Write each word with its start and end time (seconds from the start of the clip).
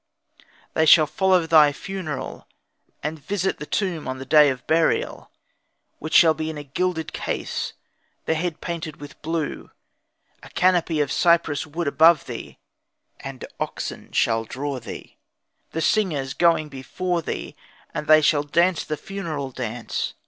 They 0.73 0.87
shall 0.87 1.05
follow 1.05 1.45
thy 1.45 1.71
funeral, 1.71 2.47
and 3.03 3.19
visit 3.19 3.59
the 3.59 3.67
tomb 3.67 4.07
on 4.07 4.17
the 4.17 4.25
day 4.25 4.49
of 4.49 4.65
burial, 4.65 5.29
which 5.99 6.15
shall 6.15 6.33
be 6.33 6.49
in 6.49 6.57
a 6.57 6.63
gilded 6.63 7.13
case, 7.13 7.73
the 8.25 8.33
head 8.33 8.61
painted 8.61 8.99
with 8.99 9.21
blue, 9.21 9.69
a 10.41 10.49
canopy 10.49 11.01
of 11.01 11.11
cypress 11.11 11.67
wood 11.67 11.87
above 11.87 12.25
thee, 12.25 12.57
and 13.19 13.45
oxen 13.59 14.11
shall 14.11 14.43
draw 14.43 14.79
thee, 14.79 15.17
the 15.69 15.81
singers 15.81 16.33
going 16.33 16.67
before 16.67 17.21
thee, 17.21 17.55
and 17.93 18.07
they 18.07 18.23
shall 18.23 18.41
dance 18.41 18.83
the 18.83 18.97
funeral 18.97 19.51
dance. 19.51 20.15